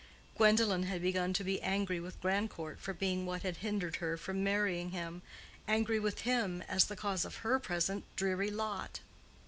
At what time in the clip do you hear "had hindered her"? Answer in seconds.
3.43-4.17